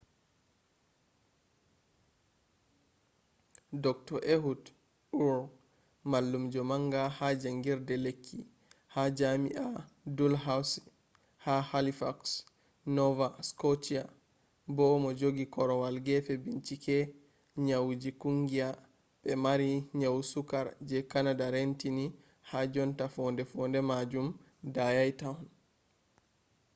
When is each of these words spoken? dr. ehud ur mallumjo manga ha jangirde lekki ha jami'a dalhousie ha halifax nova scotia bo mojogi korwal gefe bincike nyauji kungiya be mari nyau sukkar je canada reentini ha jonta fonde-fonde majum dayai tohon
dr. 3.83 4.17
ehud 4.35 4.61
ur 5.25 5.37
mallumjo 6.11 6.61
manga 6.71 7.01
ha 7.17 7.27
jangirde 7.41 7.95
lekki 8.05 8.37
ha 8.93 9.01
jami'a 9.17 9.67
dalhousie 10.17 10.85
ha 11.43 11.53
halifax 11.69 12.19
nova 12.95 13.27
scotia 13.49 14.03
bo 14.75 14.85
mojogi 15.03 15.45
korwal 15.55 15.95
gefe 16.07 16.33
bincike 16.43 16.97
nyauji 17.65 18.11
kungiya 18.21 18.69
be 19.21 19.31
mari 19.43 19.71
nyau 19.99 20.19
sukkar 20.31 20.65
je 20.87 20.97
canada 21.11 21.45
reentini 21.53 22.05
ha 22.49 22.57
jonta 22.73 23.05
fonde-fonde 23.15 23.79
majum 23.89 24.27
dayai 24.73 25.11
tohon 25.19 25.47